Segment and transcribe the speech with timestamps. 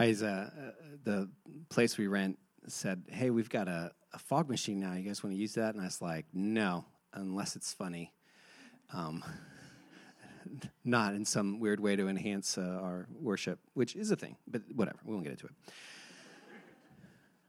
[0.00, 0.48] I was, uh,
[1.04, 1.28] the
[1.68, 4.94] place we rent said, "Hey, we've got a, a fog machine now.
[4.94, 8.14] You guys want to use that?" And I was like, "No, unless it's funny."
[8.94, 9.22] Um,
[10.84, 14.62] not in some weird way to enhance uh, our worship, which is a thing, but
[14.74, 14.96] whatever.
[15.04, 15.52] We won't get into it.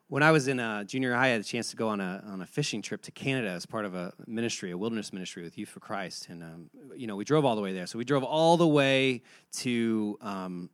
[0.09, 2.21] When I was in uh, junior high, I had a chance to go on a,
[2.27, 5.57] on a fishing trip to Canada as part of a ministry, a wilderness ministry with
[5.57, 6.27] Youth for Christ.
[6.27, 7.87] And, um, you know, we drove all the way there.
[7.87, 9.21] So we drove all the way
[9.59, 10.70] to, um,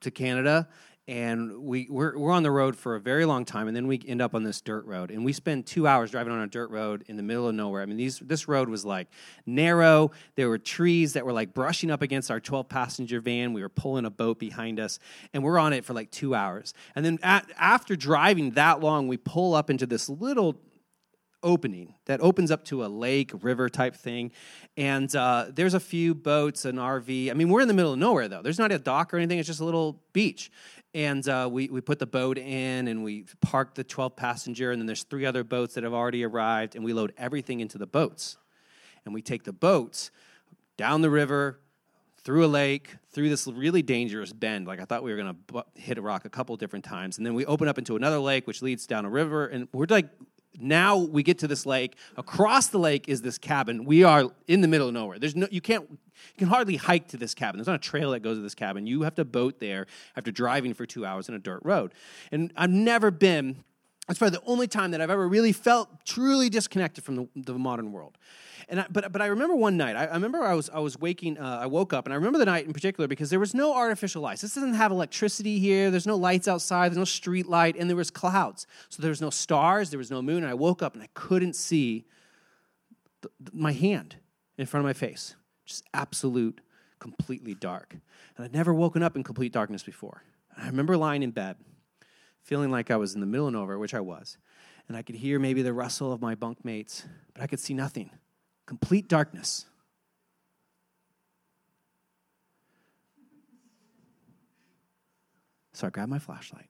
[0.00, 0.68] to Canada
[1.06, 4.00] and we we're, we're on the road for a very long time and then we
[4.06, 6.70] end up on this dirt road and we spend two hours driving on a dirt
[6.70, 9.08] road in the middle of nowhere i mean these this road was like
[9.44, 13.60] narrow there were trees that were like brushing up against our 12 passenger van we
[13.60, 14.98] were pulling a boat behind us
[15.34, 19.06] and we're on it for like two hours and then at, after driving that long
[19.06, 20.58] we pull up into this little
[21.44, 24.32] opening that opens up to a lake, river type thing.
[24.76, 27.30] And uh, there's a few boats, an RV.
[27.30, 28.42] I mean, we're in the middle of nowhere, though.
[28.42, 30.50] There's not a dock or anything, it's just a little beach.
[30.94, 34.80] And uh, we, we put the boat in and we park the 12 passenger, and
[34.80, 37.86] then there's three other boats that have already arrived, and we load everything into the
[37.86, 38.36] boats.
[39.04, 40.10] And we take the boats
[40.76, 41.58] down the river,
[42.24, 44.66] through a lake, through this really dangerous bend.
[44.66, 47.18] Like I thought we were going to hit a rock a couple different times.
[47.18, 49.46] And then we open up into another lake, which leads down a river.
[49.46, 50.08] And we're like
[50.58, 51.96] now we get to this lake.
[52.16, 53.84] Across the lake is this cabin.
[53.84, 55.18] We are in the middle of nowhere.
[55.18, 55.98] There's no you can't
[56.34, 57.58] you can hardly hike to this cabin.
[57.58, 58.86] There's not a trail that goes to this cabin.
[58.86, 59.86] You have to boat there
[60.16, 61.92] after driving for two hours in a dirt road.
[62.32, 63.64] And I've never been.
[64.08, 67.54] That's probably the only time that I've ever really felt truly disconnected from the, the
[67.54, 68.18] modern world.
[68.68, 69.96] And I, but but I remember one night.
[69.96, 71.38] I, I remember I was I was waking.
[71.38, 73.74] Uh, I woke up, and I remember the night in particular because there was no
[73.74, 74.40] artificial lights.
[74.40, 75.90] This doesn't have electricity here.
[75.90, 76.88] There's no lights outside.
[76.88, 78.66] There's no street light, and there was clouds.
[78.88, 79.90] So there was no stars.
[79.90, 80.38] There was no moon.
[80.38, 82.06] And I woke up and I couldn't see
[83.52, 84.16] my hand
[84.58, 85.34] in front of my face.
[85.64, 86.60] Just absolute,
[86.98, 87.96] completely dark.
[88.36, 90.22] And I'd never woken up in complete darkness before.
[90.56, 91.56] I remember lying in bed,
[92.42, 94.36] feeling like I was in the middle of nowhere, which I was.
[94.88, 98.10] And I could hear maybe the rustle of my bunkmates, but I could see nothing
[98.66, 99.66] complete darkness.
[105.74, 106.68] So I grab my flashlight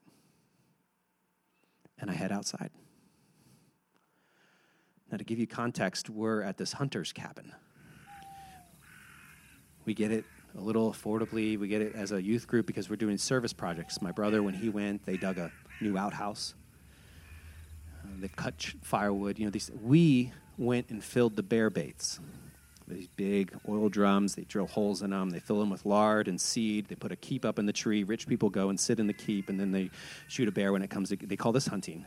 [1.99, 2.71] and I head outside.
[5.11, 7.53] Now, to give you context, we're at this hunter's cabin.
[9.85, 10.25] We get it
[10.57, 11.59] a little affordably.
[11.59, 14.01] We get it as a youth group because we're doing service projects.
[14.01, 15.51] My brother, when he went, they dug a
[15.81, 16.55] new outhouse.
[18.03, 19.39] Uh, they cut firewood.
[19.39, 22.21] You know, these, we went and filled the bear baits.
[22.87, 26.39] These big oil drums, they drill holes in them, they fill them with lard and
[26.39, 28.05] seed, they put a keep up in the tree.
[28.05, 29.91] Rich people go and sit in the keep, and then they
[30.29, 32.05] shoot a bear when it comes to, they call this hunting.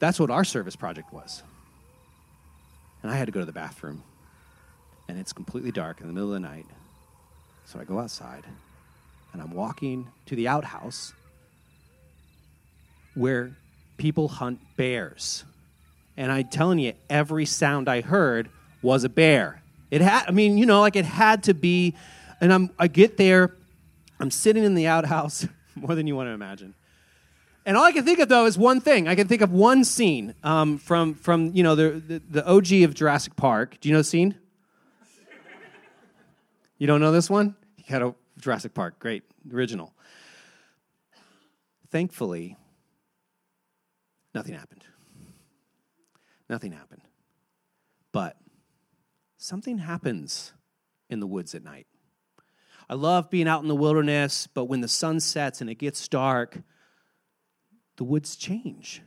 [0.00, 1.44] That's what our service project was.
[3.02, 4.02] And I had to go to the bathroom,
[5.08, 6.66] and it's completely dark in the middle of the night.
[7.64, 8.44] So I go outside,
[9.32, 11.12] and I'm walking to the outhouse
[13.14, 13.56] where
[13.96, 15.44] people hunt bears
[16.18, 18.50] and I'm telling you, every sound I heard
[18.82, 19.62] was a bear.
[19.88, 21.94] It had, I mean, you know, like it had to be.
[22.40, 23.54] And I'm, I get there,
[24.18, 25.46] I'm sitting in the outhouse,
[25.76, 26.74] more than you want to imagine.
[27.64, 29.06] And all I can think of though is one thing.
[29.06, 32.72] I can think of one scene um, from from you know the, the, the OG
[32.82, 33.76] of Jurassic Park.
[33.80, 34.34] Do you know the scene?
[36.78, 37.56] You don't know this one?
[37.76, 39.94] You got a Jurassic Park, great, original.
[41.90, 42.56] Thankfully,
[44.34, 44.84] nothing happened.
[46.48, 47.02] Nothing happened.
[48.12, 48.36] But
[49.36, 50.52] something happens
[51.10, 51.86] in the woods at night.
[52.88, 56.06] I love being out in the wilderness, but when the sun sets and it gets
[56.08, 56.62] dark,
[57.96, 59.02] the woods change.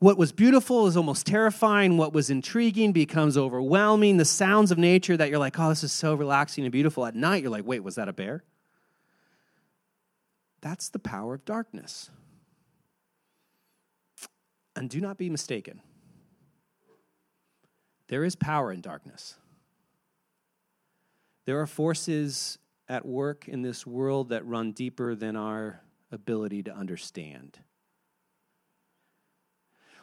[0.00, 1.96] What was beautiful is almost terrifying.
[1.96, 4.16] What was intriguing becomes overwhelming.
[4.16, 7.04] The sounds of nature that you're like, oh, this is so relaxing and beautiful.
[7.04, 8.44] At night, you're like, wait, was that a bear?
[10.60, 12.10] That's the power of darkness.
[14.76, 15.80] And do not be mistaken.
[18.06, 19.36] There is power in darkness.
[21.44, 22.58] There are forces
[22.88, 27.58] at work in this world that run deeper than our ability to understand.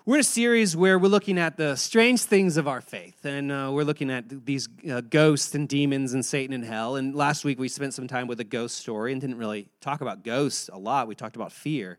[0.08, 3.52] We're in a series where we're looking at the strange things of our faith, and
[3.52, 6.98] uh, we're looking at these uh, ghosts and demons and Satan and hell.
[6.98, 10.02] And last week we spent some time with a ghost story and didn't really talk
[10.02, 11.08] about ghosts a lot.
[11.08, 11.98] We talked about fear.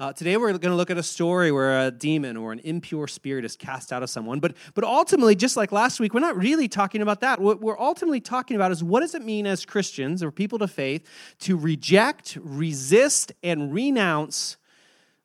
[0.00, 3.06] Uh, today we're going to look at a story where a demon or an impure
[3.06, 4.40] spirit is cast out of someone.
[4.40, 7.40] But, but ultimately, just like last week, we're not really talking about that.
[7.40, 10.66] What we're ultimately talking about is what does it mean as Christians or people to
[10.66, 11.08] faith
[11.42, 14.56] to reject, resist, and renounce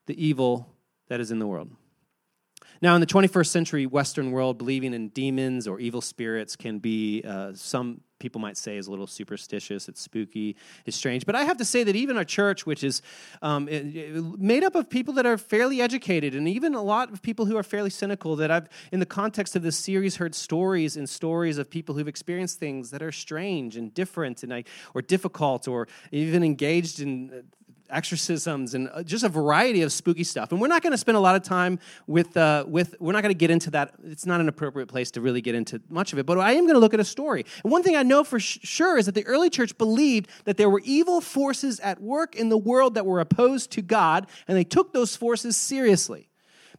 [0.06, 0.68] the evil
[1.08, 1.70] that is in the world.
[2.82, 7.22] Now, in the 21st century Western world, believing in demons or evil spirits can be,
[7.26, 10.56] uh, some people might say, is a little superstitious, it's spooky,
[10.86, 11.26] it's strange.
[11.26, 13.02] But I have to say that even our church, which is
[13.42, 13.66] um,
[14.38, 17.56] made up of people that are fairly educated and even a lot of people who
[17.56, 21.58] are fairly cynical, that I've, in the context of this series, heard stories and stories
[21.58, 26.42] of people who've experienced things that are strange and different and, or difficult or even
[26.42, 27.44] engaged in
[27.90, 30.52] exorcisms and uh, just a variety of spooky stuff.
[30.52, 33.22] And we're not going to spend a lot of time with, uh, with we're not
[33.22, 33.94] going to get into that.
[34.04, 36.26] It's not an appropriate place to really get into much of it.
[36.26, 37.44] But I am going to look at a story.
[37.62, 40.56] And one thing I know for sh- sure is that the early church believed that
[40.56, 44.56] there were evil forces at work in the world that were opposed to God, and
[44.56, 46.30] they took those forces seriously.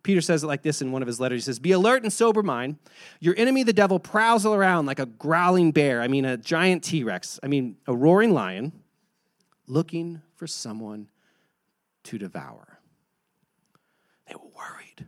[0.03, 1.43] Peter says it like this in one of his letters.
[1.43, 2.77] He says, Be alert and sober mind.
[3.19, 6.01] Your enemy, the devil, prowls around like a growling bear.
[6.01, 7.39] I mean, a giant T Rex.
[7.43, 8.71] I mean, a roaring lion
[9.67, 11.07] looking for someone
[12.03, 12.79] to devour.
[14.27, 15.07] They were worried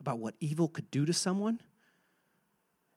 [0.00, 1.60] about what evil could do to someone.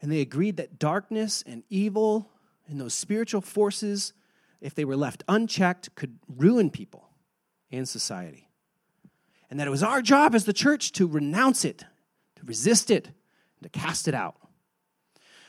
[0.01, 2.31] And they agreed that darkness and evil
[2.69, 4.13] and those spiritual forces,
[4.61, 7.09] if they were left unchecked, could ruin people
[7.69, 8.47] and society.
[9.49, 11.83] And that it was our job as the church to renounce it,
[12.37, 14.37] to resist it, and to cast it out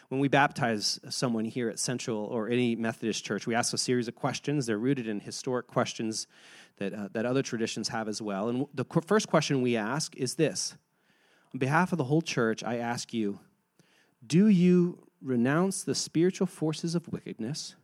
[0.08, 4.08] when we baptize someone here at Central or any Methodist church, we ask a series
[4.08, 4.66] of questions.
[4.66, 6.26] They're rooted in historic questions
[6.78, 8.48] that, uh, that other traditions have as well.
[8.48, 10.76] And the first question we ask is this
[11.52, 13.38] On behalf of the whole church, I ask you,
[14.26, 17.74] do you renounce the spiritual forces of wickedness,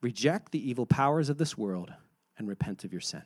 [0.00, 1.92] reject the evil powers of this world,
[2.36, 3.22] and repent of your sin?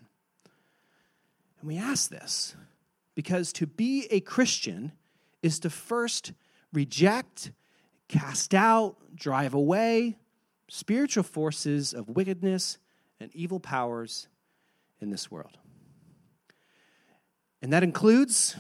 [1.60, 2.56] And we ask this
[3.14, 4.92] because to be a Christian
[5.42, 6.32] is to first
[6.72, 7.52] reject
[8.12, 10.18] cast out, drive away
[10.68, 12.78] spiritual forces of wickedness
[13.20, 14.28] and evil powers
[15.00, 15.56] in this world.
[17.62, 18.56] And that includes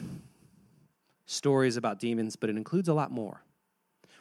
[1.26, 3.42] stories about demons, but it includes a lot more.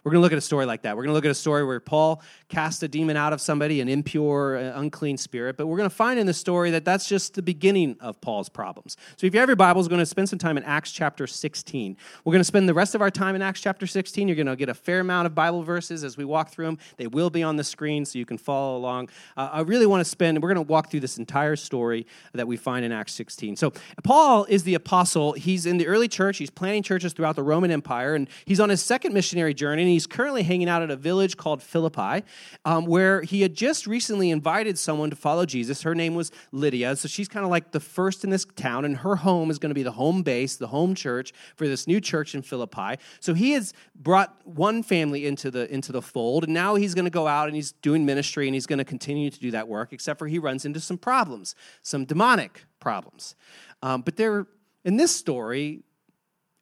[0.04, 0.98] We're going to look at a story like that.
[0.98, 3.82] We're going to look at a story where Paul cast a demon out of somebody,
[3.82, 5.58] an impure, uh, unclean spirit.
[5.58, 8.50] But we're going to find in the story that that's just the beginning of Paul's
[8.50, 8.98] problems.
[9.18, 11.28] So if you have your Bibles, we're going to spend some time in Acts chapter
[11.28, 11.98] 16.
[12.26, 14.28] We're going to spend the rest of our time in Acts chapter 16.
[14.28, 16.80] You're going to get a fair amount of Bible verses as we walk through them.
[16.98, 19.10] They will be on the screen so you can follow along.
[19.38, 22.48] Uh, I really want to spend, we're going to walk through this entire story that
[22.48, 23.56] we find in Acts 16.
[23.56, 23.72] So
[24.04, 25.34] Paul is the apostle.
[25.34, 26.40] He's in the early church.
[26.40, 30.08] He's planting churches throughout the Roman Empire, and he's on his second missionary journey he's
[30.08, 32.24] currently hanging out at a village called Philippi,
[32.66, 35.82] um, where he had just recently invited someone to follow Jesus.
[35.84, 36.96] Her name was Lydia.
[36.96, 39.70] So she's kind of like the first in this town, and her home is going
[39.70, 42.96] to be the home base, the home church for this new church in Philippi.
[43.20, 47.06] So he has brought one family into the into the fold, and now he's going
[47.06, 49.68] to go out and he's doing ministry, and he's going to continue to do that
[49.68, 49.94] work.
[49.94, 53.36] Except for he runs into some problems, some demonic problems.
[53.84, 54.48] Um, but they're
[54.84, 55.84] in this story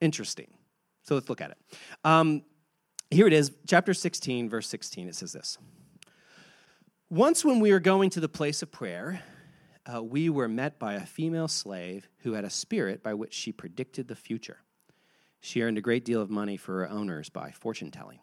[0.01, 0.47] interesting.
[1.03, 1.57] So let's look at it.
[2.03, 2.43] Um,
[3.11, 5.07] here it is, chapter 16, verse 16.
[5.07, 5.57] It says this
[7.09, 9.21] Once, when we were going to the place of prayer,
[9.91, 13.51] uh, we were met by a female slave who had a spirit by which she
[13.51, 14.57] predicted the future.
[15.41, 18.19] She earned a great deal of money for her owners by fortune telling.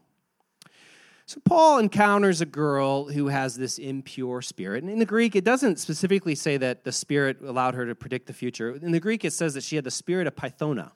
[1.29, 4.85] So, Paul encounters a girl who has this impure spirit.
[4.85, 8.29] And in the Greek, it doesn't specifically say that the spirit allowed her to predict
[8.29, 8.77] the future.
[8.77, 10.93] In the Greek, it says that she had the spirit of Pythona,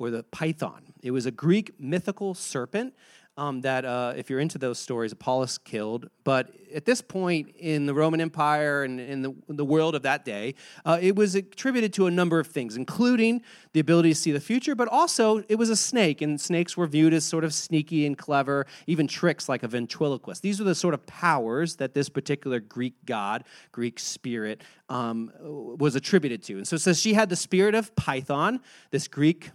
[0.00, 0.82] or the python.
[1.02, 2.94] It was a Greek mythical serpent
[3.40, 6.10] um, that, uh, if you're into those stories, Apollos killed.
[6.24, 10.02] But at this point in the Roman Empire and in the, in the world of
[10.02, 10.54] that day,
[10.84, 13.40] uh, it was attributed to a number of things, including
[13.72, 16.86] the ability to see the future, but also it was a snake, and snakes were
[16.86, 20.42] viewed as sort of sneaky and clever, even tricks like a ventriloquist.
[20.42, 25.96] These are the sort of powers that this particular Greek god, Greek spirit, um, was
[25.96, 26.58] attributed to.
[26.58, 29.50] And so it says she had the spirit of Python, this Greek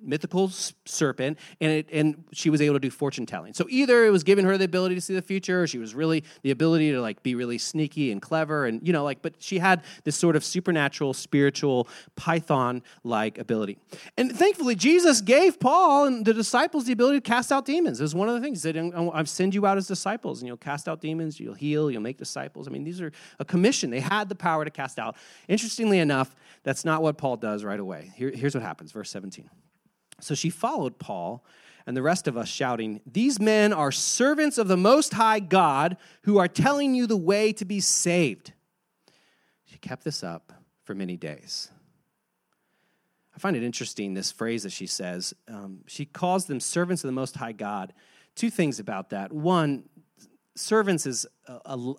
[0.00, 0.48] mythical
[0.84, 3.52] serpent, and it, and she was able to do fortune telling.
[3.54, 5.94] So either it was giving her the ability to see the future, or she was
[5.94, 9.34] really the ability to like be really sneaky and clever, and you know, like, but
[9.38, 13.78] she had this sort of supernatural, spiritual, Python-like ability.
[14.16, 18.00] And thankfully, Jesus gave Paul and the disciples the ability to cast out demons.
[18.00, 18.62] It was one of the things.
[18.62, 22.02] Said, "I send you out as disciples, and you'll cast out demons, you'll heal, you'll
[22.02, 23.90] make disciples." I mean, these are a commission.
[23.90, 25.16] They had the power to cast out.
[25.48, 28.12] Interestingly enough, that's not what Paul does right away.
[28.16, 29.48] Here, here's what happens, verse 17.
[30.20, 31.44] So she followed Paul
[31.86, 35.96] and the rest of us, shouting, These men are servants of the Most High God
[36.24, 38.52] who are telling you the way to be saved.
[39.64, 40.52] She kept this up
[40.84, 41.70] for many days.
[43.34, 45.32] I find it interesting, this phrase that she says.
[45.46, 47.94] Um, she calls them servants of the Most High God.
[48.34, 49.32] Two things about that.
[49.32, 49.84] One,
[50.56, 51.94] servants is a, a,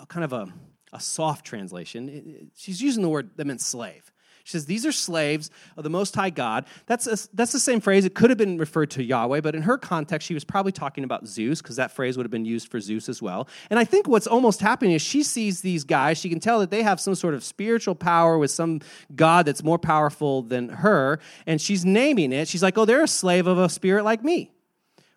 [0.00, 0.52] a kind of a,
[0.92, 2.50] a soft translation.
[2.56, 4.09] She's using the word that meant slave.
[4.44, 6.66] She says, These are slaves of the Most High God.
[6.86, 8.04] That's, a, that's the same phrase.
[8.04, 11.04] It could have been referred to Yahweh, but in her context, she was probably talking
[11.04, 13.48] about Zeus, because that phrase would have been used for Zeus as well.
[13.70, 16.70] And I think what's almost happening is she sees these guys, she can tell that
[16.70, 18.80] they have some sort of spiritual power with some
[19.14, 22.48] God that's more powerful than her, and she's naming it.
[22.48, 24.52] She's like, Oh, they're a slave of a spirit like me,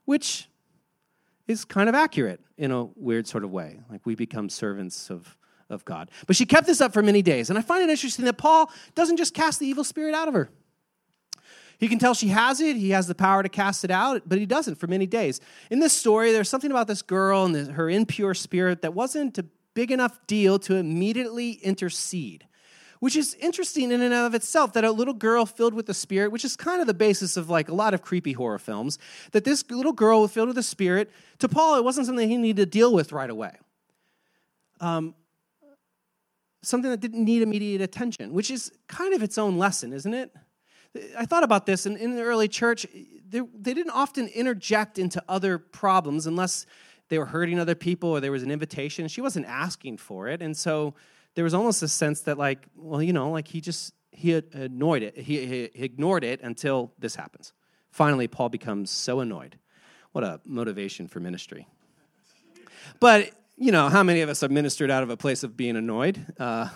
[0.06, 0.50] which
[1.48, 3.80] is kind of accurate in a weird sort of way.
[3.90, 5.38] Like we become servants of
[5.70, 6.10] of God.
[6.28, 7.50] But she kept this up for many days.
[7.50, 10.34] And I find it interesting that Paul doesn't just cast the evil spirit out of
[10.34, 10.50] her.
[11.80, 14.40] He can tell she has it, he has the power to cast it out, but
[14.40, 15.42] he doesn't for many days.
[15.70, 19.46] In this story, there's something about this girl and her impure spirit that wasn't a
[19.74, 22.48] big enough deal to immediately intercede.
[23.00, 26.32] Which is interesting in and of itself that a little girl filled with the Spirit,
[26.32, 28.98] which is kind of the basis of like a lot of creepy horror films,
[29.34, 32.62] that this little girl filled with the Spirit, to Paul, it wasn't something he needed
[32.62, 33.58] to deal with right away.
[34.80, 35.16] Um,
[36.64, 40.34] something that didn't need immediate attention, which is kind of its own lesson, isn't it?
[41.18, 42.86] I thought about this, and in the early church,
[43.28, 46.66] they, they didn't often interject into other problems unless
[47.10, 49.08] they were hurting other people or there was an invitation.
[49.08, 50.94] She wasn't asking for it, and so
[51.36, 55.02] there was almost a sense that, like, well, you know, like he just he annoyed
[55.02, 57.54] it, he, he ignored it until this happens.
[57.90, 59.58] Finally, Paul becomes so annoyed.
[60.12, 61.68] What a motivation for ministry!
[63.00, 65.76] But you know, how many of us have ministered out of a place of being
[65.76, 66.26] annoyed?
[66.40, 66.70] Uh,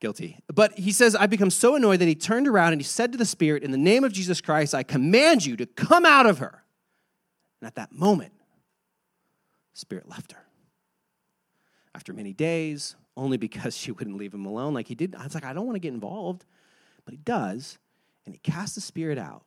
[0.00, 0.38] guilty.
[0.52, 3.18] But he says, I become so annoyed that he turned around and he said to
[3.18, 6.38] the Spirit, In the name of Jesus Christ, I command you to come out of
[6.38, 6.64] her.
[7.60, 8.32] And at that moment,
[9.74, 10.44] Spirit left her.
[11.94, 15.14] After many days, only because she wouldn't leave him alone, like he did.
[15.14, 16.44] I was like, I don't want to get involved.
[17.04, 17.78] But he does,
[18.24, 19.44] and he casts the Spirit out.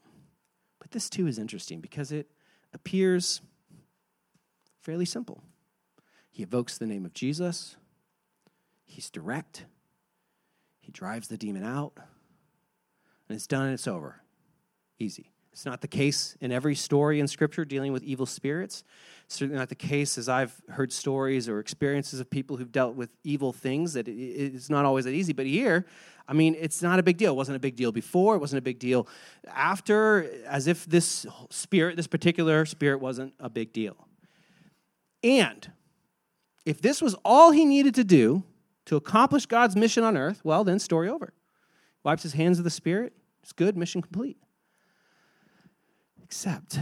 [0.79, 2.29] But this too is interesting because it
[2.73, 3.41] appears
[4.81, 5.41] fairly simple.
[6.33, 7.77] He evokes the name of Jesus.
[8.85, 9.65] He's direct.
[10.79, 11.93] He drives the demon out.
[13.29, 14.23] And it's done and it's over.
[14.97, 15.31] Easy.
[15.51, 18.83] It's not the case in every story in Scripture dealing with evil spirits.
[19.25, 22.95] It's certainly not the case as I've heard stories or experiences of people who've dealt
[22.95, 25.33] with evil things that it's not always that easy.
[25.33, 25.85] But here,
[26.27, 27.33] I mean, it's not a big deal.
[27.33, 29.07] It wasn't a big deal before, it wasn't a big deal
[29.47, 34.07] after, as if this spirit, this particular spirit, wasn't a big deal.
[35.21, 35.71] And
[36.65, 38.43] if this was all he needed to do
[38.85, 41.33] to accomplish God's mission on earth, well, then story over.
[42.03, 43.13] Wipes his hands of the Spirit.
[43.41, 44.37] It's good, mission complete.
[46.23, 46.79] Except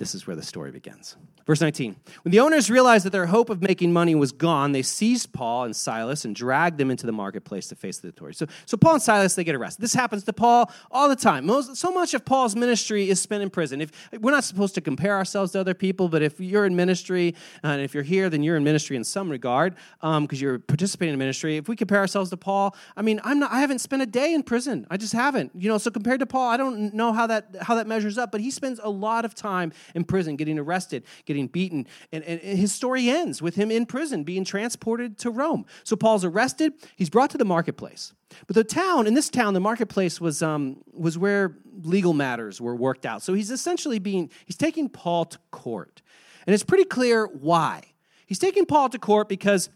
[0.00, 1.14] this is where the story begins.
[1.46, 4.80] Verse 19 When the owners realized that their hope of making money was gone, they
[4.80, 8.38] seized Paul and Silas and dragged them into the marketplace to face the authorities.
[8.38, 9.82] So, so Paul and Silas, they get arrested.
[9.82, 11.44] This happens to Paul all the time.
[11.44, 13.82] Most, so much of Paul's ministry is spent in prison.
[13.82, 17.34] If We're not supposed to compare ourselves to other people, but if you're in ministry,
[17.62, 21.12] and if you're here, then you're in ministry in some regard because um, you're participating
[21.12, 21.58] in ministry.
[21.58, 24.32] If we compare ourselves to Paul, I mean, I'm not, I haven't spent a day
[24.32, 24.86] in prison.
[24.90, 25.52] I just haven't.
[25.54, 28.32] You know, so compared to Paul, I don't know how that, how that measures up,
[28.32, 31.86] but he spends a lot of time in prison, getting arrested, getting beaten.
[32.12, 35.66] And, and, his story ends with him in prison, being transported to Rome.
[35.84, 38.12] So Paul's arrested, he's brought to the marketplace.
[38.46, 42.74] But the town, in this town, the marketplace was, um, was where legal matters were
[42.74, 43.22] worked out.
[43.22, 46.02] So he's essentially being, he's taking Paul to court.
[46.46, 47.82] And it's pretty clear why.
[48.26, 49.70] He's taking Paul to court because,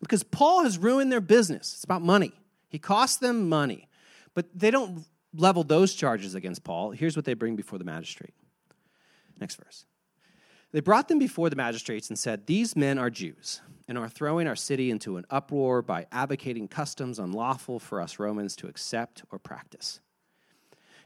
[0.00, 1.74] because Paul has ruined their business.
[1.74, 2.32] It's about money.
[2.68, 3.88] He costs them money.
[4.34, 6.90] But they don't level those charges against Paul.
[6.90, 8.34] Here's what they bring before the magistrate.
[9.38, 9.86] Next verse.
[10.72, 14.46] They brought them before the magistrates and said, These men are Jews and are throwing
[14.46, 19.38] our city into an uproar by advocating customs unlawful for us Romans to accept or
[19.38, 20.00] practice.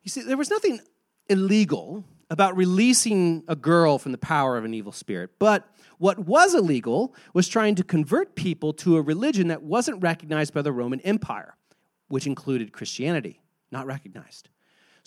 [0.03, 0.81] You see, there was nothing
[1.29, 5.69] illegal about releasing a girl from the power of an evil spirit, but
[5.99, 10.63] what was illegal was trying to convert people to a religion that wasn't recognized by
[10.63, 11.57] the Roman Empire,
[12.09, 14.49] which included Christianity, not recognized.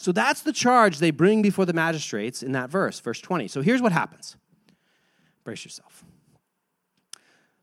[0.04, 3.48] So that's the charge they bring before the magistrates in that verse, verse 20.
[3.48, 4.36] So here's what happens
[5.46, 6.04] brace yourself.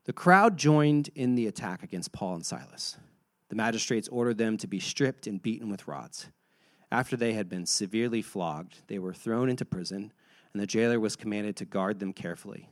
[0.05, 2.97] The crowd joined in the attack against Paul and Silas.
[3.49, 6.29] The magistrates ordered them to be stripped and beaten with rods.
[6.91, 10.11] After they had been severely flogged, they were thrown into prison,
[10.51, 12.67] and the jailer was commanded to guard them carefully.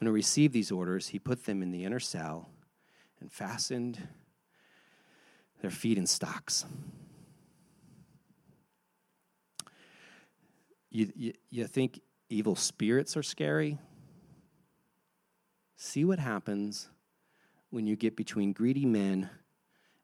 [0.00, 2.50] When he received these orders, he put them in the inner cell
[3.22, 4.06] and fastened
[5.62, 6.66] their feet in stocks.
[10.98, 13.78] You, you, you think evil spirits are scary?
[15.76, 16.88] See what happens
[17.70, 19.30] when you get between greedy men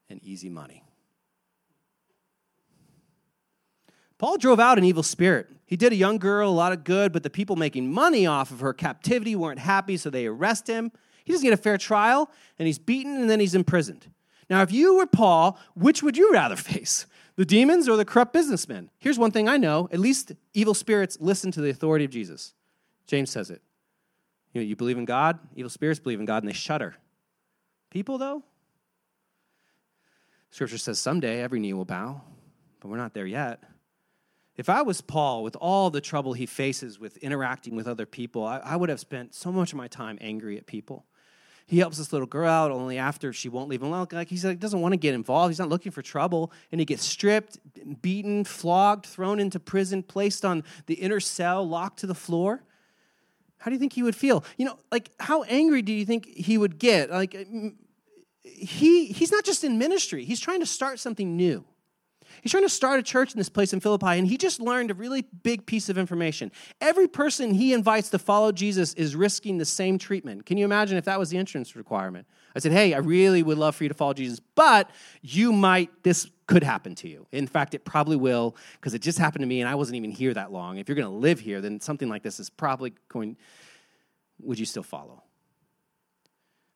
[0.09, 0.85] and easy money.
[4.17, 5.47] Paul drove out an evil spirit.
[5.65, 8.51] He did a young girl a lot of good, but the people making money off
[8.51, 10.93] of her captivity weren't happy, so they arrest him.
[11.25, 14.07] He doesn't get a fair trial, and he's beaten, and then he's imprisoned.
[14.49, 17.05] Now, if you were Paul, which would you rather face?
[17.35, 18.89] The demons or the corrupt businessmen?
[18.97, 22.53] Here's one thing I know at least evil spirits listen to the authority of Jesus.
[23.07, 23.61] James says it.
[24.53, 26.95] You, know, you believe in God, evil spirits believe in God, and they shudder.
[27.89, 28.43] People, though,
[30.49, 32.21] Scripture says someday every knee will bow,
[32.79, 33.61] but we're not there yet.
[34.55, 38.45] If I was Paul, with all the trouble he faces with interacting with other people,
[38.45, 41.05] I, I would have spent so much of my time angry at people.
[41.67, 44.07] He helps this little girl out only after she won't leave him alone.
[44.11, 45.49] Like he like, doesn't want to get involved.
[45.49, 46.51] He's not looking for trouble.
[46.71, 47.57] And he gets stripped,
[48.01, 52.63] beaten, flogged, thrown into prison, placed on the inner cell, locked to the floor.
[53.57, 54.43] How do you think he would feel?
[54.57, 57.09] You know, like how angry do you think he would get?
[57.09, 57.73] Like mm,
[58.43, 61.65] he he's not just in ministry, he's trying to start something new.
[62.41, 64.91] He's trying to start a church in this place in Philippi, and he just learned
[64.91, 66.51] a really big piece of information.
[66.81, 70.45] Every person he invites to follow Jesus is risking the same treatment.
[70.45, 72.27] Can you imagine if that was the entrance requirement?
[72.55, 74.89] I said, Hey, I really would love for you to follow Jesus, but
[75.21, 77.27] you might, this could happen to you.
[77.31, 80.11] In fact, it probably will, because it just happened to me, and I wasn't even
[80.11, 80.77] here that long.
[80.77, 83.37] If you're going to live here, then something like this is probably going,
[84.39, 85.23] would you still follow?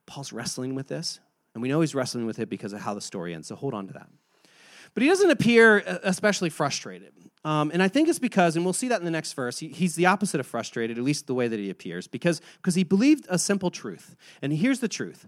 [0.05, 1.19] Paul's wrestling with this.
[1.53, 3.47] And we know he's wrestling with it because of how the story ends.
[3.47, 4.07] So hold on to that.
[4.93, 7.13] But he doesn't appear uh, especially frustrated.
[7.45, 9.69] Um, and I think it's because, and we'll see that in the next verse, he,
[9.69, 12.83] he's the opposite of frustrated, at least the way that he appears, because, because he
[12.83, 14.15] believed a simple truth.
[14.41, 15.27] And here's the truth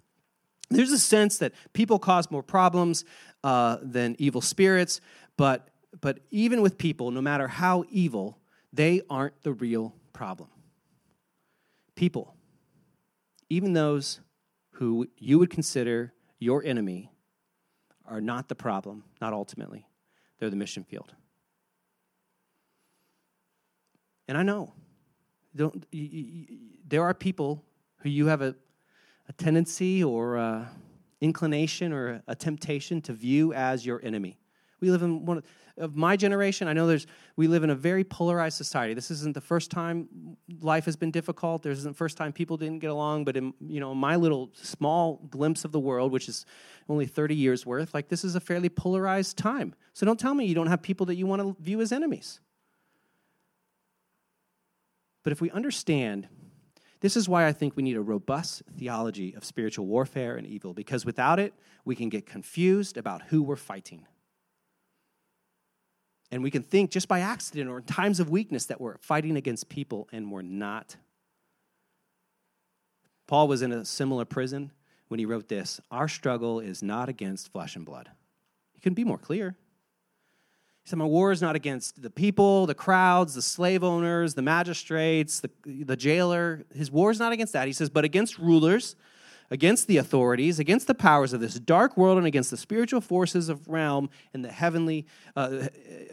[0.70, 3.04] there's a sense that people cause more problems
[3.44, 5.02] uh, than evil spirits,
[5.38, 8.38] but, but even with people, no matter how evil,
[8.72, 10.50] they aren't the real problem.
[11.96, 12.36] People,
[13.50, 14.22] even those
[14.76, 17.11] who you would consider your enemy
[18.12, 19.88] are not the problem, not ultimately.
[20.38, 21.14] They're the mission field.
[24.28, 24.74] And I know
[25.56, 26.46] don't, you, you,
[26.88, 27.64] there are people
[27.98, 28.56] who you have a,
[29.30, 30.70] a tendency or a
[31.22, 34.38] inclination or a temptation to view as your enemy.
[34.82, 35.44] We live in one
[35.78, 36.68] of my generation.
[36.68, 38.94] I know there's we live in a very polarized society.
[38.94, 41.64] This isn't the first time life has been difficult.
[41.64, 43.26] This isn't the first time people didn't get along.
[43.26, 46.46] But in you know my little small glimpse of the world, which is
[46.90, 49.76] only 30 years worth, like this is a fairly polarized time.
[49.94, 52.40] So don't tell me you don't have people that you want to view as enemies.
[55.24, 56.28] But if we understand
[57.02, 60.74] this is why I think we need a robust theology of spiritual warfare and evil,
[60.74, 64.06] because without it, we can get confused about who we're fighting.
[66.32, 69.36] And we can think just by accident or in times of weakness that we're fighting
[69.36, 70.96] against people and we're not.
[73.28, 74.72] Paul was in a similar prison
[75.10, 78.10] when he wrote this Our struggle is not against flesh and blood.
[78.74, 79.56] He couldn't be more clear.
[80.84, 84.42] He said, My war is not against the people, the crowds, the slave owners, the
[84.42, 86.66] magistrates, the, the jailer.
[86.74, 87.68] His war is not against that.
[87.68, 88.96] He says, but against rulers
[89.52, 93.50] against the authorities, against the powers of this dark world, and against the spiritual forces
[93.50, 95.68] of realm in the heavenly, uh,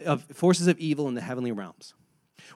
[0.05, 1.95] of forces of evil in the heavenly realms.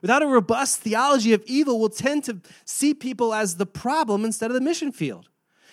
[0.01, 4.51] Without a robust theology of evil, we'll tend to see people as the problem instead
[4.51, 5.29] of the mission field.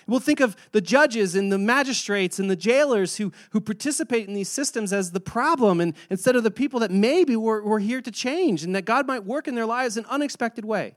[0.07, 4.35] We'll think of the judges and the magistrates and the jailers who, who participate in
[4.35, 8.01] these systems as the problem and instead of the people that maybe we're, we're here
[8.01, 10.97] to change and that God might work in their lives in an unexpected way.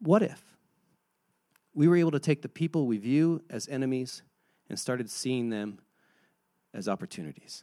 [0.00, 0.45] What if?
[1.76, 4.22] We were able to take the people we view as enemies
[4.68, 5.78] and started seeing them
[6.74, 7.62] as opportunities.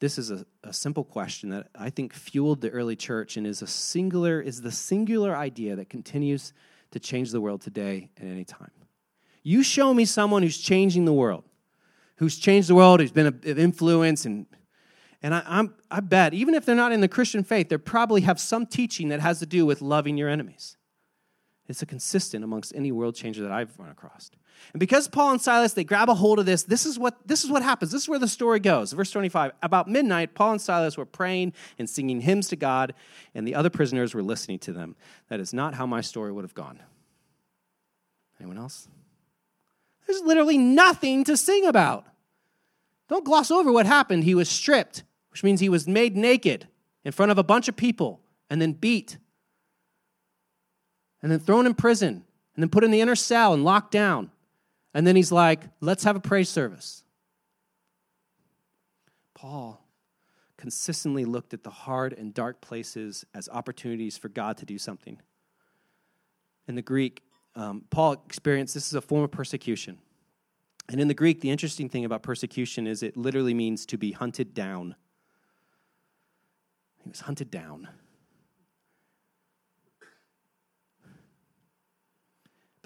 [0.00, 3.62] This is a, a, simple question that I think fueled the early church and is
[3.62, 6.52] a singular, is the singular idea that continues
[6.90, 8.70] to change the world today at any time.
[9.42, 11.44] You show me someone who's changing the world,
[12.16, 14.46] who's changed the world, who's been an influence, and
[15.22, 18.20] and I, I'm, I bet, even if they're not in the Christian faith, they probably
[18.22, 20.76] have some teaching that has to do with loving your enemies.
[21.68, 24.30] It's a consistent amongst any world changer that I've run across.
[24.72, 27.44] And because Paul and Silas they grab a hold of this, this is what this
[27.44, 27.90] is what happens.
[27.90, 28.92] This is where the story goes.
[28.92, 29.52] Verse 25.
[29.62, 32.94] About midnight, Paul and Silas were praying and singing hymns to God,
[33.34, 34.96] and the other prisoners were listening to them.
[35.28, 36.80] That is not how my story would have gone.
[38.40, 38.88] Anyone else?
[40.06, 42.04] There's literally nothing to sing about.
[43.08, 44.24] Don't gloss over what happened.
[44.24, 46.68] He was stripped, which means he was made naked
[47.04, 49.18] in front of a bunch of people and then beat
[51.26, 52.22] and then thrown in prison
[52.54, 54.30] and then put in the inner cell and locked down.
[54.94, 57.02] And then he's like, let's have a praise service.
[59.34, 59.84] Paul
[60.56, 65.20] consistently looked at the hard and dark places as opportunities for God to do something.
[66.68, 67.24] In the Greek,
[67.56, 69.98] um, Paul experienced this is a form of persecution.
[70.88, 74.12] And in the Greek, the interesting thing about persecution is it literally means to be
[74.12, 74.94] hunted down.
[77.02, 77.88] He was hunted down.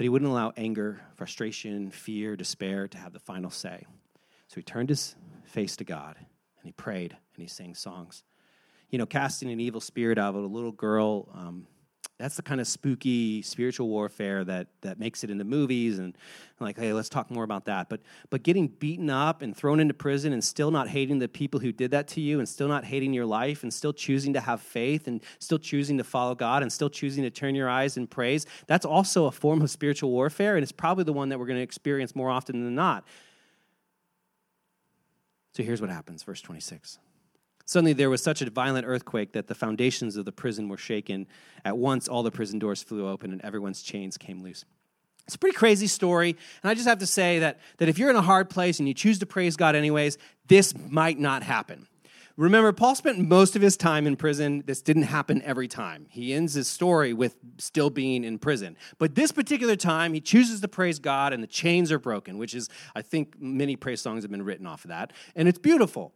[0.01, 3.85] But he wouldn't allow anger, frustration, fear, despair to have the final say.
[4.49, 8.25] So he turned his face to God and he prayed and he sang songs.
[8.89, 11.29] You know, casting an evil spirit out of a little girl.
[11.35, 11.67] Um,
[12.21, 16.17] that's the kind of spooky spiritual warfare that that makes it into movies and
[16.61, 17.89] like hey let's talk more about that.
[17.89, 21.59] But but getting beaten up and thrown into prison and still not hating the people
[21.59, 24.41] who did that to you and still not hating your life and still choosing to
[24.41, 27.97] have faith and still choosing to follow God and still choosing to turn your eyes
[27.97, 31.39] and praise that's also a form of spiritual warfare and it's probably the one that
[31.39, 33.07] we're going to experience more often than not.
[35.53, 36.99] So here's what happens verse 26
[37.71, 41.29] Suddenly there was such a violent earthquake that the foundations of the prison were shaken.
[41.65, 44.65] At once, all the prison doors flew open and everyone's chains came loose.
[45.25, 46.31] It's a pretty crazy story.
[46.65, 48.89] And I just have to say that, that if you're in a hard place and
[48.89, 51.87] you choose to praise God anyways, this might not happen.
[52.37, 54.65] Remember, Paul spent most of his time in prison.
[54.67, 56.07] This didn't happen every time.
[56.11, 58.77] He ends his story with still being in prison.
[58.99, 62.53] But this particular time, he chooses to praise God and the chains are broken, which
[62.53, 65.13] is, I think, many praise songs have been written off of that.
[65.37, 66.15] And it's beautiful.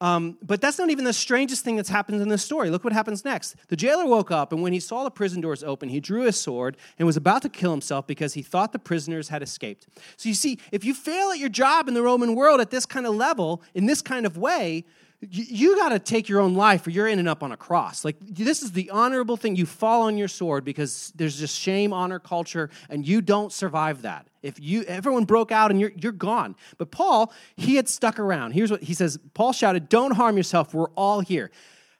[0.00, 2.70] Um, but that's not even the strangest thing that's happened in this story.
[2.70, 3.56] Look what happens next.
[3.66, 6.36] The jailer woke up, and when he saw the prison doors open, he drew his
[6.36, 9.88] sword and was about to kill himself because he thought the prisoners had escaped.
[10.16, 12.86] So you see, if you fail at your job in the Roman world at this
[12.86, 14.84] kind of level, in this kind of way,
[15.20, 18.04] you, got to take your own life or you're ending up on a cross.
[18.04, 19.56] Like, this is the honorable thing.
[19.56, 24.02] You fall on your sword because there's just shame, honor, culture, and you don't survive
[24.02, 24.28] that.
[24.42, 26.54] If you everyone broke out and you're you're gone.
[26.76, 28.52] But Paul, he had stuck around.
[28.52, 29.18] Here's what he says.
[29.34, 30.72] Paul shouted, "Don't harm yourself.
[30.72, 31.50] We're all here."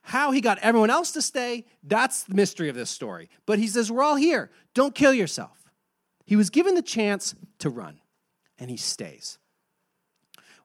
[0.01, 3.29] How he got everyone else to stay, that's the mystery of this story.
[3.45, 4.49] But he says, "We're all here.
[4.73, 5.69] Don't kill yourself."
[6.25, 7.99] He was given the chance to run,
[8.57, 9.37] and he stays.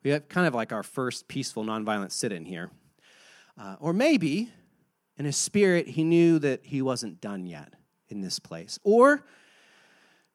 [0.04, 2.70] We have kind of like our first peaceful, nonviolent sit in here.
[3.58, 4.50] Uh, or maybe
[5.16, 7.72] in his spirit, he knew that he wasn't done yet
[8.08, 8.78] in this place.
[8.82, 9.24] Or,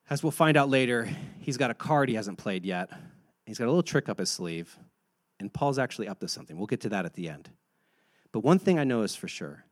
[0.10, 1.08] as we'll find out later,
[1.39, 2.89] he's got a card he hasn't played yet.
[3.45, 4.75] He's got a little trick up his sleeve,
[5.39, 6.58] and Paul's actually up to something.
[6.58, 7.49] We'll get to that at the end.
[8.32, 9.65] But one thing I know is for sure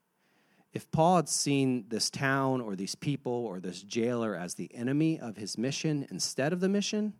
[0.73, 5.19] if Paul had seen this town or these people or this jailer as the enemy
[5.19, 7.13] of his mission instead of the mission,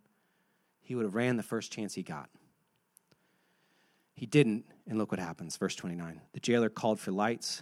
[0.81, 2.29] he would have ran the first chance he got.
[4.17, 5.55] He didn't, and look what happens.
[5.57, 6.19] Verse 29.
[6.33, 7.61] The jailer called for lights,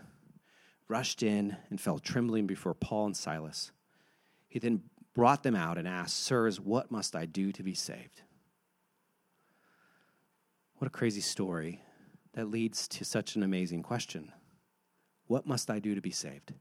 [0.88, 3.74] rushed in, and fell trembling before Paul and Silas.
[4.48, 8.22] He then brought them out and asked, Sirs, what must I do to be saved?
[10.78, 11.82] What a crazy story
[12.34, 14.32] that leads to such an amazing question.
[15.28, 16.54] What must I do to be saved?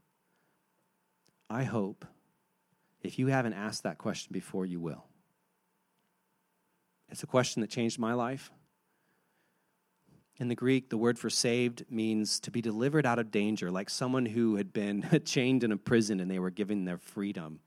[1.49, 2.03] I hope
[3.01, 5.05] if you haven't asked that question before, you will.
[7.07, 8.51] It's a question that changed my life.
[10.37, 13.89] In the Greek, the word for saved means to be delivered out of danger, like
[13.89, 17.59] someone who had been chained in a prison and they were given their freedom.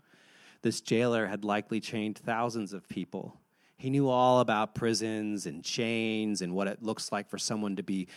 [0.61, 3.39] This jailer had likely chained thousands of people.
[3.79, 7.83] He knew all about prisons and chains and what it looks like for someone to
[7.83, 8.09] be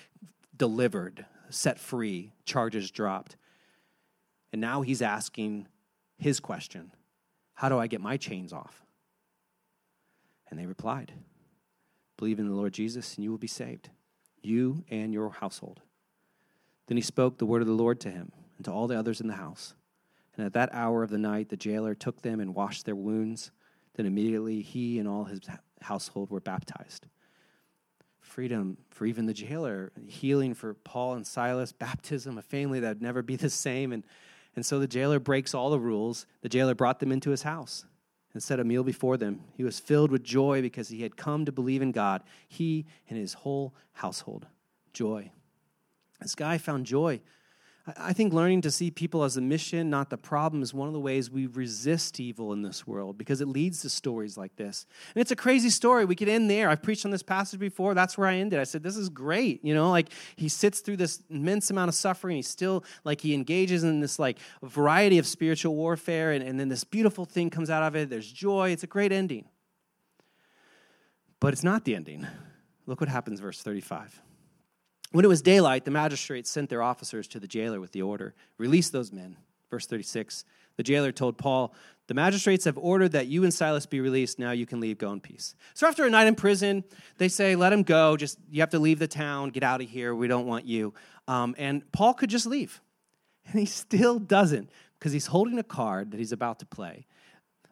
[0.57, 3.37] delivered, set free, charges dropped.
[4.51, 5.67] And now he's asking
[6.17, 6.91] his question
[7.53, 8.83] How do I get my chains off?
[10.49, 11.13] And they replied,
[12.17, 13.89] Believe in the Lord Jesus and you will be saved
[14.41, 15.81] you and your household.
[16.87, 19.21] Then he spoke the word of the Lord to him and to all the others
[19.21, 19.73] in the house.
[20.35, 23.51] And at that hour of the night, the jailer took them and washed their wounds.
[23.95, 25.41] Then immediately he and all his
[25.81, 27.07] household were baptized.
[28.19, 33.01] Freedom for even the jailer, healing for Paul and Silas, baptism, a family that would
[33.01, 33.91] never be the same.
[33.91, 34.05] And,
[34.55, 36.25] and so the jailer breaks all the rules.
[36.41, 37.85] The jailer brought them into his house
[38.33, 39.41] and set a meal before them.
[39.55, 43.17] He was filled with joy because he had come to believe in God, he and
[43.17, 44.47] his whole household.
[44.93, 45.31] Joy.
[46.19, 47.21] This guy found joy
[47.97, 50.93] I think learning to see people as a mission, not the problem, is one of
[50.93, 54.85] the ways we resist evil in this world because it leads to stories like this.
[55.15, 56.05] And it's a crazy story.
[56.05, 56.69] We could end there.
[56.69, 57.95] I've preached on this passage before.
[57.95, 58.59] That's where I ended.
[58.59, 59.65] I said, This is great.
[59.65, 62.35] You know, like he sits through this immense amount of suffering.
[62.35, 66.33] He still, like, he engages in this, like, variety of spiritual warfare.
[66.33, 68.11] And, and then this beautiful thing comes out of it.
[68.11, 68.69] There's joy.
[68.69, 69.45] It's a great ending.
[71.39, 72.27] But it's not the ending.
[72.85, 74.21] Look what happens, verse 35.
[75.11, 78.33] When it was daylight, the magistrates sent their officers to the jailer with the order
[78.57, 79.37] release those men.
[79.69, 80.45] Verse 36
[80.77, 81.73] The jailer told Paul,
[82.07, 84.39] The magistrates have ordered that you and Silas be released.
[84.39, 85.55] Now you can leave, go in peace.
[85.73, 86.83] So after a night in prison,
[87.17, 88.15] they say, Let him go.
[88.15, 90.15] Just, you have to leave the town, get out of here.
[90.15, 90.93] We don't want you.
[91.27, 92.81] Um, and Paul could just leave.
[93.47, 94.69] And he still doesn't
[94.99, 97.07] because he's holding a card that he's about to play.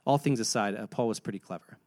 [0.03, 1.77] All things aside, uh, Paul was pretty clever.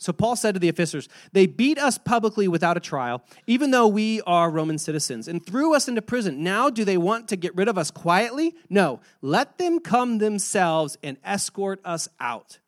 [0.00, 3.86] So Paul said to the officers, They beat us publicly without a trial, even though
[3.86, 6.42] we are Roman citizens, and threw us into prison.
[6.42, 8.54] Now, do they want to get rid of us quietly?
[8.70, 9.00] No.
[9.20, 12.60] Let them come themselves and escort us out.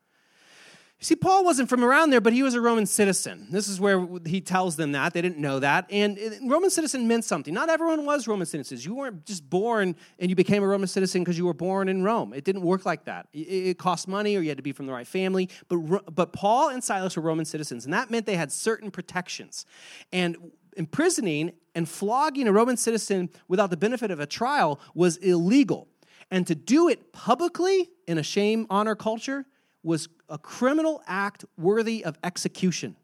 [1.03, 3.49] See, Paul wasn't from around there, but he was a Roman citizen.
[3.51, 5.12] This is where he tells them that.
[5.12, 5.87] They didn't know that.
[5.91, 7.53] And uh, Roman citizen meant something.
[7.53, 8.87] Not everyone was Roman citizens.
[8.87, 12.05] You weren't just born and you became a Roman citizen because you were born in
[12.05, 12.33] Rome.
[12.33, 13.27] It didn't work like that.
[13.33, 15.49] It, cost money or you had to be from the right family.
[15.67, 19.67] But, but Paul and Silas were Roman citizens, and that meant they had certain protections.
[20.12, 20.37] And
[20.77, 25.88] imprisoning and flogging a Roman citizen without the benefit of a trial was illegal.
[26.31, 29.47] And to do it publicly in a shame honor culture
[29.83, 32.97] was a criminal act worthy of execution.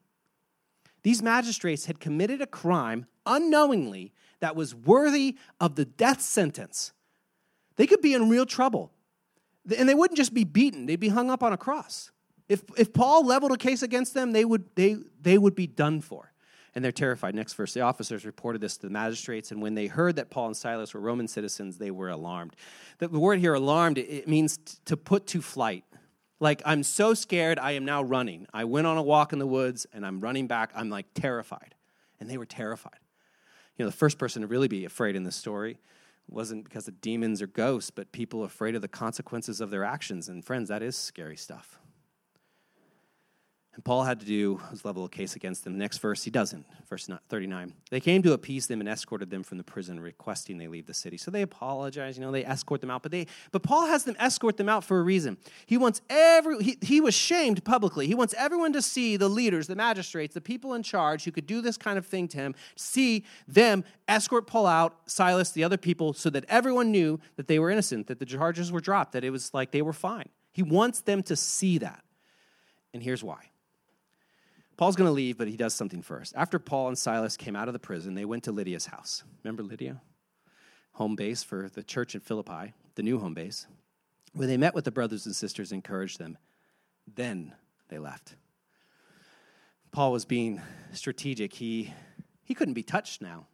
[1.02, 6.92] These magistrates had committed a crime unknowingly that was worthy of the death sentence.
[7.76, 8.92] They could be in real trouble.
[9.76, 12.10] And they wouldn't just be beaten, they'd be hung up on a cross.
[12.48, 16.00] If, if Paul leveled a case against them, they would, they, they would be done
[16.00, 16.32] for.
[16.74, 17.34] And they're terrified.
[17.34, 20.46] Next verse the officers reported this to the magistrates, and when they heard that Paul
[20.46, 22.56] and Silas were Roman citizens, they were alarmed.
[22.98, 25.84] The word here, alarmed, it means to put to flight.
[26.40, 28.46] Like, I'm so scared, I am now running.
[28.52, 30.70] I went on a walk in the woods and I'm running back.
[30.74, 31.74] I'm like terrified.
[32.20, 32.98] And they were terrified.
[33.76, 35.78] You know, the first person to really be afraid in this story
[36.28, 40.28] wasn't because of demons or ghosts, but people afraid of the consequences of their actions.
[40.28, 41.78] And friends, that is scary stuff.
[43.78, 45.78] And Paul had to do his level of case against them.
[45.78, 46.66] Next verse, he doesn't.
[46.90, 47.72] Verse 39.
[47.92, 50.94] They came to appease them and escorted them from the prison, requesting they leave the
[50.94, 51.16] city.
[51.16, 53.04] So they apologize, you know, they escort them out.
[53.04, 55.36] But they but Paul has them escort them out for a reason.
[55.64, 58.08] He wants every he, he was shamed publicly.
[58.08, 61.46] He wants everyone to see the leaders, the magistrates, the people in charge who could
[61.46, 65.76] do this kind of thing to him, see them escort Paul out, Silas, the other
[65.76, 69.22] people, so that everyone knew that they were innocent, that the charges were dropped, that
[69.22, 70.30] it was like they were fine.
[70.50, 72.02] He wants them to see that.
[72.92, 73.50] And here's why.
[74.78, 76.32] Paul's going to leave, but he does something first.
[76.36, 79.24] After Paul and Silas came out of the prison, they went to Lydia's house.
[79.42, 80.00] Remember Lydia?
[80.92, 83.66] Home base for the church in Philippi, the new home base.
[84.32, 86.38] where they met with the brothers and sisters, encouraged them.
[87.12, 87.54] Then
[87.88, 88.36] they left.
[89.90, 90.60] Paul was being
[90.92, 91.54] strategic.
[91.54, 91.92] He,
[92.44, 93.46] he couldn't be touched now.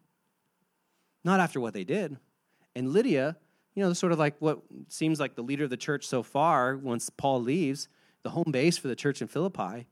[1.23, 2.19] Not after what they did.
[2.75, 3.37] And Lydia,
[3.75, 6.77] you know, sort of like what seems like the leader of the church so far,
[6.77, 7.89] once Paul leaves,
[8.25, 9.87] the home base for the church in Philippi,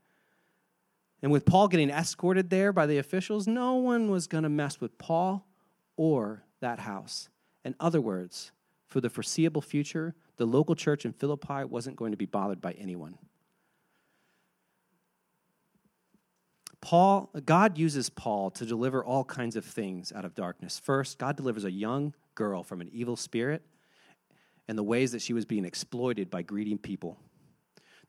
[1.23, 4.81] and with Paul getting escorted there by the officials, no one was going to mess
[4.81, 5.47] with Paul
[5.95, 7.29] or that house.
[7.63, 8.51] In other words,
[8.89, 12.73] for the foreseeable future, the local church in Philippi wasn't going to be bothered by
[12.73, 13.17] anyone.
[16.81, 20.77] Paul, God uses Paul to deliver all kinds of things out of darkness.
[20.77, 23.61] First, God delivers a young girl from an evil spirit
[24.67, 27.17] and the ways that she was being exploited by greedy people.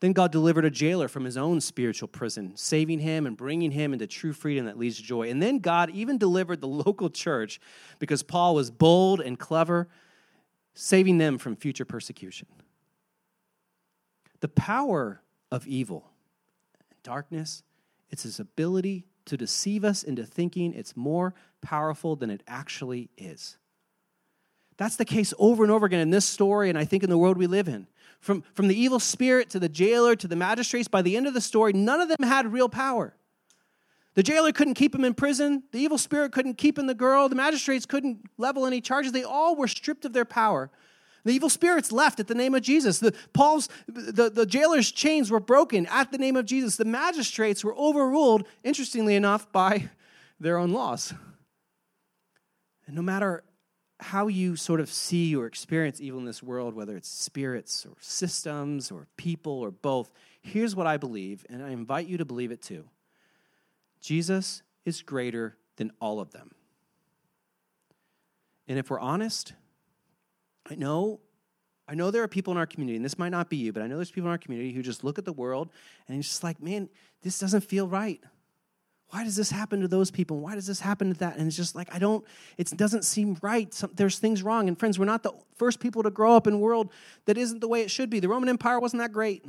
[0.00, 3.92] Then God delivered a jailer from his own spiritual prison, saving him and bringing him
[3.92, 5.30] into true freedom that leads to joy.
[5.30, 7.60] And then God even delivered the local church
[7.98, 9.88] because Paul was bold and clever,
[10.74, 12.48] saving them from future persecution.
[14.40, 16.10] The power of evil,
[16.90, 17.62] and darkness,
[18.10, 23.56] it's his ability to deceive us into thinking it's more powerful than it actually is.
[24.76, 27.18] That's the case over and over again in this story, and I think in the
[27.18, 27.86] world we live in.
[28.20, 31.34] From, from the evil spirit to the jailer to the magistrates, by the end of
[31.34, 33.14] the story, none of them had real power.
[34.14, 35.64] The jailer couldn't keep him in prison.
[35.72, 37.28] The evil spirit couldn't keep in the girl.
[37.28, 39.12] The magistrates couldn't level any charges.
[39.12, 40.70] They all were stripped of their power.
[41.24, 42.98] The evil spirits left at the name of Jesus.
[42.98, 46.76] The Paul's the, the jailer's chains were broken at the name of Jesus.
[46.76, 49.90] The magistrates were overruled, interestingly enough, by
[50.38, 51.14] their own laws.
[52.86, 53.42] And no matter
[54.04, 57.96] how you sort of see or experience evil in this world, whether it's spirits or
[58.00, 60.12] systems or people or both,
[60.42, 62.84] here's what I believe, and I invite you to believe it too
[64.02, 66.50] Jesus is greater than all of them.
[68.68, 69.54] And if we're honest,
[70.68, 71.20] I know
[71.88, 73.82] I know there are people in our community, and this might not be you, but
[73.82, 75.70] I know there's people in our community who just look at the world
[76.08, 76.90] and it's just like, man,
[77.22, 78.22] this doesn't feel right
[79.14, 80.40] why does this happen to those people?
[80.40, 81.36] Why does this happen to that?
[81.36, 82.24] And it's just like, I don't,
[82.58, 83.72] it doesn't seem right.
[83.72, 84.66] Some, there's things wrong.
[84.66, 86.90] And friends, we're not the first people to grow up in a world
[87.26, 88.18] that isn't the way it should be.
[88.18, 89.44] The Roman Empire wasn't that great,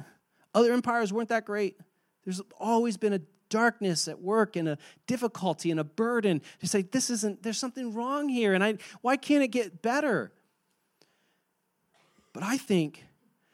[0.53, 1.79] other empires weren't that great.
[2.25, 6.83] There's always been a darkness at work and a difficulty and a burden to say,
[6.83, 8.53] this isn't, there's something wrong here.
[8.53, 10.31] And I, why can't it get better?
[12.33, 13.03] But I think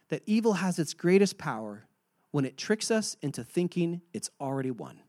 [0.09, 1.85] that evil has its greatest power
[2.31, 4.99] when it tricks us into thinking it's already won.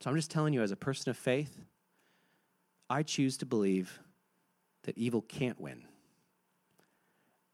[0.00, 1.60] So I'm just telling you, as a person of faith,
[2.88, 3.98] I choose to believe
[4.84, 5.82] that evil can't win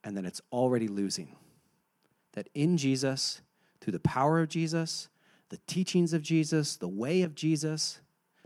[0.05, 1.35] and that it's already losing.
[2.35, 3.41] That in Jesus,
[3.81, 5.09] through the power of Jesus,
[5.49, 8.01] the teachings of Jesus, the way of Jesus,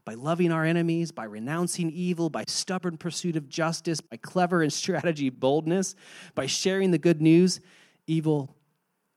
[0.04, 4.72] by loving our enemies, by renouncing evil, by stubborn pursuit of justice, by clever and
[4.72, 5.94] strategy boldness,
[6.34, 7.60] by sharing the good news,
[8.06, 8.56] evil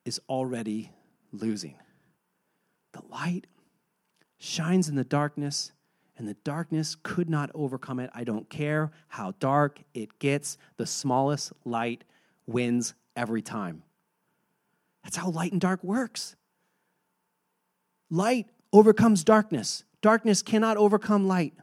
[0.03, 0.91] is already
[1.31, 1.75] losing.
[2.93, 3.47] The light
[4.43, 5.71] shines in the darkness,
[6.17, 8.09] and the darkness could not overcome it.
[8.15, 12.03] I don't care how dark it gets, the smallest light
[12.47, 13.83] wins every time.
[15.03, 16.35] That's how light and dark works.
[18.09, 19.83] Light overcomes darkness.
[20.01, 21.53] Darkness cannot overcome light.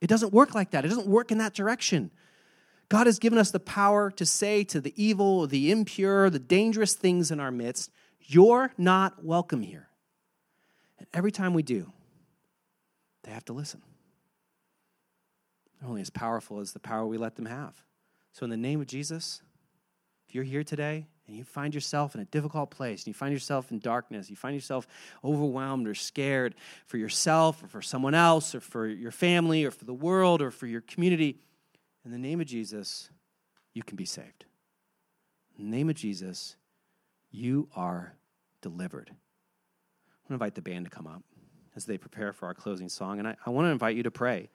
[0.00, 0.84] It doesn't work like that.
[0.84, 2.12] It doesn't work in that direction.
[2.88, 6.94] God has given us the power to say to the evil, the impure, the dangerous
[6.94, 9.87] things in our midst, You're not welcome here.
[10.98, 11.92] And every time we do,
[13.24, 13.82] they have to listen.
[15.80, 17.82] They're only as powerful as the power we let them have.
[18.32, 19.42] So, in the name of Jesus,
[20.28, 23.32] if you're here today and you find yourself in a difficult place, and you find
[23.32, 24.86] yourself in darkness, you find yourself
[25.24, 26.54] overwhelmed or scared
[26.86, 30.50] for yourself or for someone else or for your family or for the world or
[30.50, 31.38] for your community,
[32.04, 33.10] in the name of Jesus,
[33.74, 34.46] you can be saved.
[35.58, 36.56] In the name of Jesus,
[37.30, 38.14] you are
[38.62, 39.10] delivered.
[40.28, 41.22] To invite the band to come up
[41.74, 44.10] as they prepare for our closing song, and I, I want to invite you to
[44.10, 44.50] pray.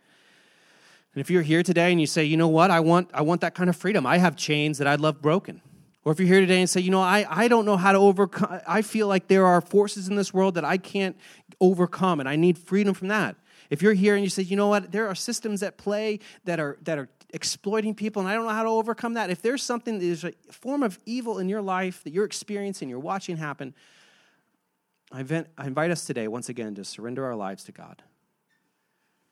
[1.16, 3.42] And if you're here today and you say, you know what, I want, I want
[3.42, 4.06] that kind of freedom.
[4.06, 5.62] I have chains that I'd love broken.
[6.06, 7.98] Or if you're here today and say, you know, I, I don't know how to
[7.98, 11.18] overcome, I feel like there are forces in this world that I can't
[11.60, 13.36] overcome and I need freedom from that.
[13.72, 16.60] If you're here and you say, you know what, there are systems at play that
[16.60, 19.32] are, that are exploiting people and I don't know how to overcome that.
[19.32, 23.00] If there's something, there's a form of evil in your life that you're experiencing, you're
[23.00, 23.74] watching happen,
[25.14, 28.02] I invite, us today, once again, to surrender our lives to God.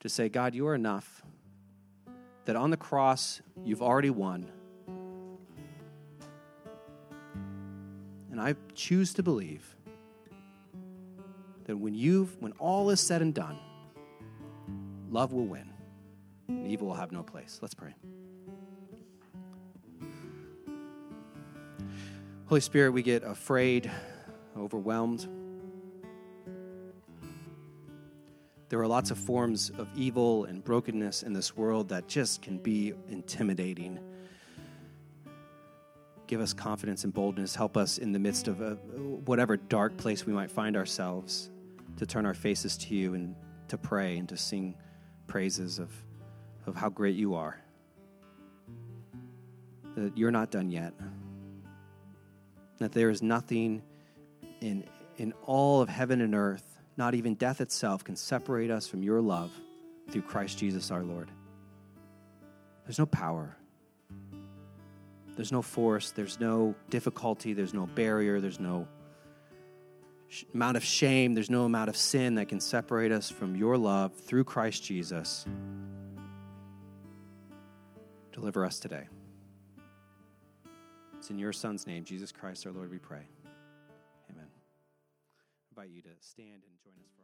[0.02, 1.24] To say, God, you are enough.
[2.46, 4.52] That on the cross, you've already won
[8.32, 9.76] And I choose to believe
[11.66, 13.60] that when you've when all is said and done,
[15.10, 15.70] love will win.
[16.48, 17.60] And evil will have no place.
[17.62, 17.94] Let's pray.
[22.46, 23.92] Holy Spirit, we get afraid,
[24.58, 25.28] overwhelmed.
[28.72, 32.58] There are lots of forms of evil and brokenness in this world that just can
[32.58, 34.00] be intimidating
[36.32, 37.54] give us confidence and boldness.
[37.54, 38.76] Help us in the midst of a,
[39.26, 41.50] whatever dark place we might find ourselves
[41.98, 43.36] to turn our faces to you and
[43.68, 44.74] to pray and to sing
[45.28, 45.92] praises of,
[46.66, 47.60] of how great you are.
[49.98, 50.94] That you're not done yet.
[52.78, 53.82] That there is nothing
[54.62, 54.86] in,
[55.18, 59.22] in all of heaven and earth, not even death itself, can separate us from your
[59.22, 59.52] love
[60.10, 61.30] through Christ Jesus our Lord.
[62.86, 63.56] There's no power
[65.36, 68.88] there's no force, there's no difficulty, there's no barrier, there's no
[70.28, 73.78] sh- amount of shame, there's no amount of sin that can separate us from your
[73.78, 75.46] love through Christ Jesus.
[78.34, 79.08] Deliver us today.
[81.18, 83.28] It's in your Son's name, Jesus Christ our Lord, we pray.
[85.72, 87.21] Invite you to stand and join us for.